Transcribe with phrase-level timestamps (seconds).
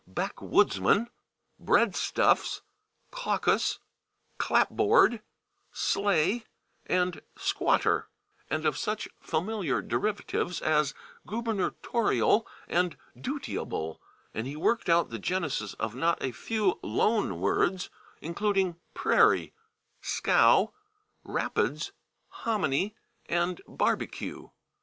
[0.09, 1.09] /backwoodsman/,
[1.63, 2.61] /breadstuffs/,
[3.11, 3.77] /caucus/,
[4.39, 5.21] /clapboard/,
[5.71, 6.43] /sleigh/
[6.87, 8.05] and /squatter/
[8.49, 10.95] and of such familiar derivatives as
[11.27, 13.99] /gubernatorial/ and /dutiable/,
[14.33, 17.91] and he worked out the genesis of not a few loan words,
[18.21, 19.51] including /prairie/,
[20.01, 20.73] /scow/,
[21.23, 21.91] /rapids/,
[22.37, 22.95] /hominy/
[23.27, 24.49] and /barbecue